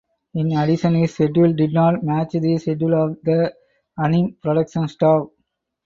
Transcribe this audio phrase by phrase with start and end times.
[0.33, 3.53] In addition his schedule did not match the schedule of the
[4.03, 5.27] anime production staff.